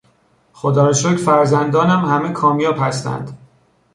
خدا 0.53 0.85
را 0.85 0.93
شکر 0.93 1.15
فرزندانم 1.15 2.05
همه 2.05 2.29
کامیاب 2.31 2.75
هستند. 2.79 3.37